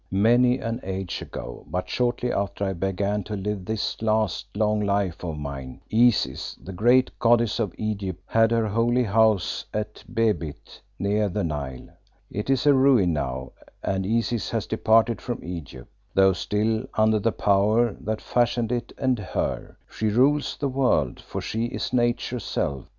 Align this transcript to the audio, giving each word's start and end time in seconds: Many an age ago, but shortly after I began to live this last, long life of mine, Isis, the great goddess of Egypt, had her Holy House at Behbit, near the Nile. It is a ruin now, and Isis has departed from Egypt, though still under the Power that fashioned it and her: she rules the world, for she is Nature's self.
Many 0.09 0.57
an 0.57 0.79
age 0.81 1.21
ago, 1.21 1.63
but 1.69 1.87
shortly 1.87 2.33
after 2.33 2.65
I 2.65 2.73
began 2.73 3.23
to 3.25 3.35
live 3.35 3.65
this 3.65 4.01
last, 4.01 4.47
long 4.57 4.81
life 4.81 5.23
of 5.23 5.37
mine, 5.37 5.81
Isis, 5.93 6.55
the 6.55 6.73
great 6.73 7.11
goddess 7.19 7.59
of 7.59 7.75
Egypt, 7.77 8.19
had 8.25 8.49
her 8.49 8.65
Holy 8.67 9.03
House 9.03 9.63
at 9.75 10.03
Behbit, 10.11 10.81
near 10.97 11.29
the 11.29 11.43
Nile. 11.43 11.89
It 12.31 12.49
is 12.49 12.65
a 12.65 12.73
ruin 12.73 13.13
now, 13.13 13.51
and 13.83 14.03
Isis 14.07 14.49
has 14.49 14.65
departed 14.65 15.21
from 15.21 15.43
Egypt, 15.43 15.91
though 16.15 16.33
still 16.33 16.83
under 16.95 17.19
the 17.19 17.31
Power 17.31 17.95
that 18.01 18.21
fashioned 18.21 18.71
it 18.71 18.91
and 18.97 19.19
her: 19.19 19.77
she 19.87 20.07
rules 20.07 20.57
the 20.57 20.67
world, 20.67 21.19
for 21.19 21.41
she 21.41 21.65
is 21.65 21.93
Nature's 21.93 22.43
self. 22.43 22.85